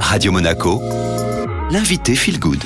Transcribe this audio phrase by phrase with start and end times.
[0.00, 0.80] Radio Monaco,
[1.70, 2.62] l'invité Feel Good.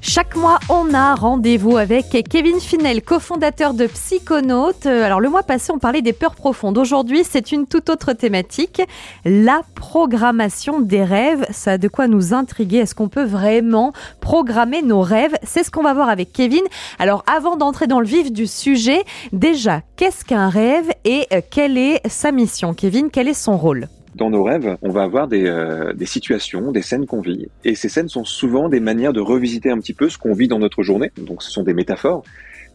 [0.00, 4.86] Chaque mois, on a rendez-vous avec Kevin Finel, cofondateur de Psychonautes.
[4.86, 6.78] Alors, le mois passé, on parlait des peurs profondes.
[6.78, 8.80] Aujourd'hui, c'est une toute autre thématique,
[9.24, 11.44] la programmation des rêves.
[11.50, 12.78] Ça a de quoi nous intriguer.
[12.78, 15.36] Est-ce qu'on peut vraiment programmer nos rêves?
[15.42, 16.62] C'est ce qu'on va voir avec Kevin.
[17.00, 19.02] Alors, avant d'entrer dans le vif du sujet,
[19.32, 22.74] déjà, qu'est-ce qu'un rêve et euh, quelle est sa mission?
[22.74, 23.88] Kevin, quel est son rôle?
[24.16, 27.48] Dans nos rêves, on va avoir des, euh, des situations, des scènes qu'on vit.
[27.64, 30.48] Et ces scènes sont souvent des manières de revisiter un petit peu ce qu'on vit
[30.48, 31.12] dans notre journée.
[31.18, 32.24] Donc ce sont des métaphores.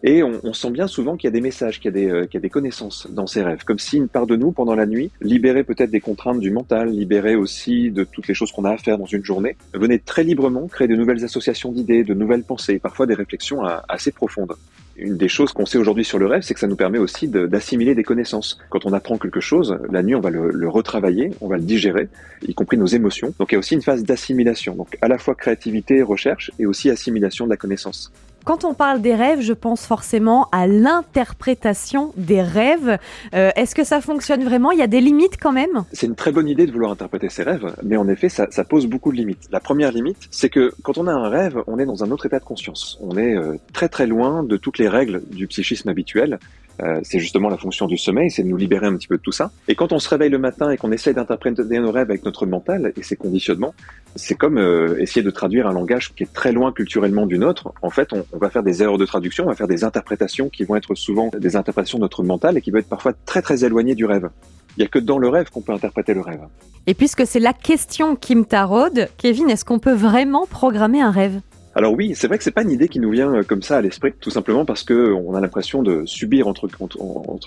[0.03, 2.09] Et on, on sent bien souvent qu'il y a des messages, qu'il y, a des,
[2.09, 3.63] euh, qu'il y a des connaissances dans ces rêves.
[3.63, 6.89] Comme si une part de nous, pendant la nuit, libérée peut-être des contraintes du mental,
[6.89, 10.23] libérée aussi de toutes les choses qu'on a à faire dans une journée, venait très
[10.23, 14.53] librement créer de nouvelles associations d'idées, de nouvelles pensées, parfois des réflexions assez profondes
[15.01, 17.27] une des choses qu'on sait aujourd'hui sur le rêve, c'est que ça nous permet aussi
[17.27, 18.59] d'assimiler des connaissances.
[18.69, 21.63] Quand on apprend quelque chose, la nuit, on va le, le, retravailler, on va le
[21.63, 22.07] digérer,
[22.47, 23.33] y compris nos émotions.
[23.39, 24.75] Donc il y a aussi une phase d'assimilation.
[24.75, 28.11] Donc à la fois créativité, recherche, et aussi assimilation de la connaissance.
[28.43, 32.97] Quand on parle des rêves, je pense forcément à l'interprétation des rêves.
[33.35, 34.71] Euh, Est-ce que ça fonctionne vraiment?
[34.71, 35.83] Il y a des limites quand même?
[35.93, 38.63] C'est une très bonne idée de vouloir interpréter ses rêves, mais en effet, ça, ça
[38.63, 39.47] pose beaucoup de limites.
[39.51, 42.25] La première limite, c'est que quand on a un rêve, on est dans un autre
[42.25, 42.97] état de conscience.
[43.01, 46.39] On est euh, très très loin de toutes les règles du psychisme habituel.
[46.81, 49.21] Euh, c'est justement la fonction du sommeil, c'est de nous libérer un petit peu de
[49.21, 49.51] tout ça.
[49.67, 52.45] Et quand on se réveille le matin et qu'on essaie d'interpréter nos rêves avec notre
[52.45, 53.73] mental et ses conditionnements,
[54.15, 57.71] c'est comme euh, essayer de traduire un langage qui est très loin culturellement du nôtre.
[57.81, 60.49] En fait, on, on, va faire des erreurs de traduction, on va faire des interprétations
[60.49, 63.41] qui vont être souvent des interprétations de notre mental et qui vont être parfois très
[63.41, 64.29] très éloignées du rêve.
[64.77, 66.41] Il n'y a que dans le rêve qu'on peut interpréter le rêve.
[66.87, 71.11] Et puisque c'est la question qui me taraude, Kevin, est-ce qu'on peut vraiment programmer un
[71.11, 71.41] rêve?
[71.73, 73.77] Alors oui, c'est vrai que c'est pas une idée qui nous vient euh, comme ça
[73.77, 76.67] à l'esprit, tout simplement parce que on a l'impression de subir entre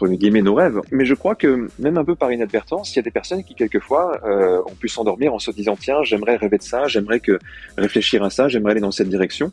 [0.09, 0.81] guillemets nos rêves.
[0.91, 3.55] Mais je crois que même un peu par inadvertance, il y a des personnes qui
[3.55, 7.39] quelquefois euh, ont pu s'endormir en se disant tiens, j'aimerais rêver de ça, j'aimerais que
[7.77, 9.53] réfléchir à ça, j'aimerais aller dans cette direction.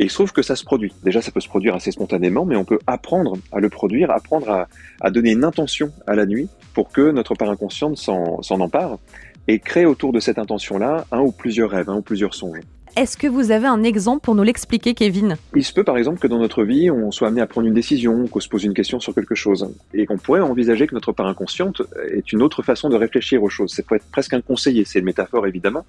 [0.00, 0.92] Et il se trouve que ça se produit.
[1.02, 4.48] Déjà, ça peut se produire assez spontanément, mais on peut apprendre à le produire, apprendre
[4.48, 4.68] à,
[5.00, 8.98] à donner une intention à la nuit pour que notre part inconsciente s'en empare
[9.48, 12.60] et crée autour de cette intention-là un ou plusieurs rêves, un ou plusieurs songes.
[12.98, 15.36] Est-ce que vous avez un exemple pour nous l'expliquer, Kevin?
[15.54, 17.72] Il se peut par exemple que dans notre vie, on soit amené à prendre une
[17.72, 21.12] décision, qu'on se pose une question sur quelque chose, et qu'on pourrait envisager que notre
[21.12, 23.72] part inconsciente est une autre façon de réfléchir aux choses.
[23.72, 25.86] C'est peut être presque un conseiller, c'est une métaphore évidemment,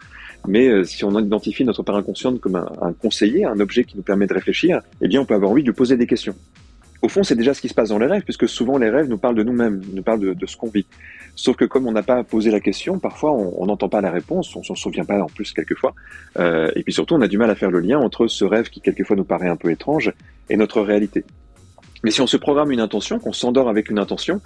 [0.47, 4.03] mais euh, si on identifie notre part inconsciente comme un, conseiller, un objet qui nous
[4.03, 6.35] permet de réfléchir, eh bien on peut avoir envie de lui poser des questions.
[7.01, 9.09] Au fond, c'est déjà ce qui se passe dans les rêves, puisque souvent les rêves
[9.09, 10.85] nous parlent de nous-mêmes, nous parlent de, de ce qu'on vit.
[11.39, 14.53] Sauf que comme on n'a pas posé la question, parfois on n'entend pas la réponse,
[14.57, 15.95] on s'en souvient pas en plus quelquefois,
[16.37, 18.67] euh, et puis surtout on a du mal à faire le lien entre ce rêve
[18.67, 20.11] qui quelquefois nous paraît un peu étrange
[20.49, 21.23] et notre réalité.
[22.03, 24.41] Mais si on se programme une intention, qu'on s'endort avec une intention,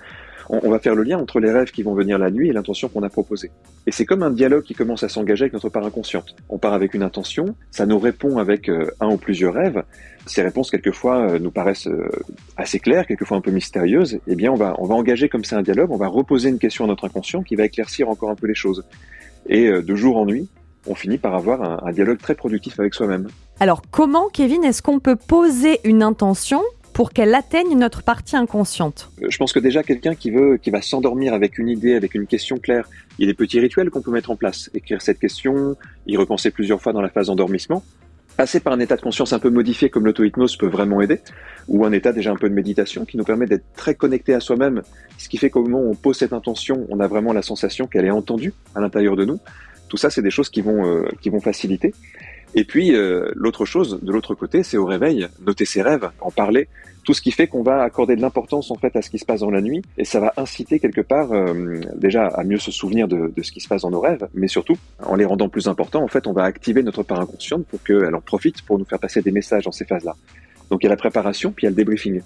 [0.49, 2.89] on, va faire le lien entre les rêves qui vont venir la nuit et l'intention
[2.89, 3.51] qu'on a proposée.
[3.87, 6.35] Et c'est comme un dialogue qui commence à s'engager avec notre part inconsciente.
[6.49, 9.83] On part avec une intention, ça nous répond avec euh, un ou plusieurs rêves.
[10.25, 12.09] Ces réponses quelquefois euh, nous paraissent euh,
[12.57, 14.19] assez claires, quelquefois un peu mystérieuses.
[14.27, 16.59] Eh bien, on va on va engager comme ça un dialogue, on va reposer une
[16.59, 18.83] question à notre inconscient qui va éclaircir encore un peu les choses.
[19.47, 20.47] Et de jour en nuit,
[20.87, 23.27] on finit par avoir un dialogue très productif avec soi-même.
[23.59, 26.61] Alors, comment, Kevin, est-ce qu'on peut poser une intention
[26.93, 30.81] pour qu'elle atteigne notre partie inconsciente Je pense que déjà quelqu'un qui veut, qui va
[30.81, 32.87] s'endormir avec une idée, avec une question claire,
[33.17, 34.69] il y a des petits rituels qu'on peut mettre en place.
[34.73, 35.75] Écrire cette question,
[36.07, 37.83] y repenser plusieurs fois dans la phase d'endormissement.
[38.37, 41.19] Passer par un état de conscience un peu modifié comme l'auto-hypnose peut vraiment aider,
[41.67, 44.39] ou un état déjà un peu de méditation qui nous permet d'être très connecté à
[44.39, 44.81] soi-même,
[45.17, 47.85] ce qui fait qu'au moment où on pose cette intention, on a vraiment la sensation
[47.85, 49.39] qu'elle est entendue à l'intérieur de nous.
[49.87, 51.93] Tout ça, c'est des choses qui vont, euh, qui vont faciliter.
[52.55, 56.31] Et puis, euh, l'autre chose, de l'autre côté, c'est au réveil, noter ses rêves, en
[56.31, 56.67] parler,
[57.03, 59.25] tout ce qui fait qu'on va accorder de l'importance en fait à ce qui se
[59.25, 62.71] passe dans la nuit, et ça va inciter quelque part euh, déjà à mieux se
[62.71, 65.49] souvenir de, de, ce qui se passe dans nos rêves, mais surtout, en les rendant
[65.49, 68.79] plus importants, en fait, on va activer notre part inconsciente pour qu'elle en profite pour
[68.79, 70.15] nous faire passer des messages dans ces phases-là.
[70.69, 72.21] Donc il y a la préparation, puis il y a le débriefing.